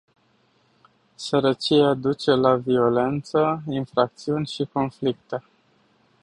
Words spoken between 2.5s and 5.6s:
violență, infracțiuni și conflicte.